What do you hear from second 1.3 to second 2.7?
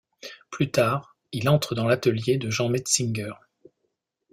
il entre dans l'atelier de Jean